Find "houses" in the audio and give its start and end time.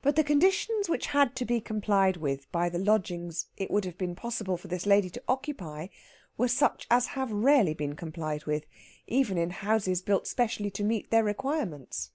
9.50-10.00